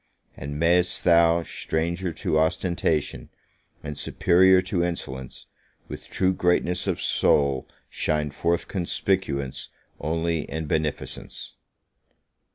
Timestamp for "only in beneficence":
9.99-11.53